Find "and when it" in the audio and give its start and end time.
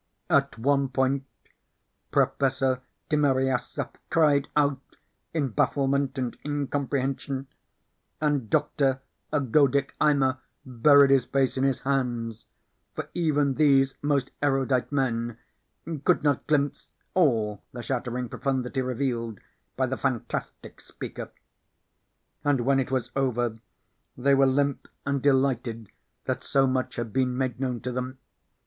22.43-22.89